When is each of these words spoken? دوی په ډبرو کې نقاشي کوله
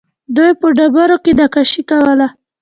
دوی 0.35 0.51
په 0.61 0.67
ډبرو 0.77 1.17
کې 1.23 1.31
نقاشي 1.39 1.81
کوله 1.89 2.27